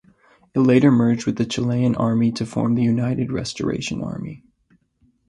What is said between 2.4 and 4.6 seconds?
form the United Restoration Army.